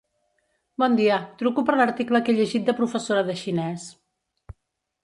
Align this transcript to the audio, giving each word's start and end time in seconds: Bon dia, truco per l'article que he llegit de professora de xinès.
Bon 0.83 0.95
dia, 0.99 1.19
truco 1.41 1.65
per 1.67 1.75
l'article 1.81 2.23
que 2.25 2.35
he 2.35 2.35
llegit 2.41 2.67
de 2.71 2.77
professora 2.81 3.27
de 3.31 3.39
xinès. 3.45 3.87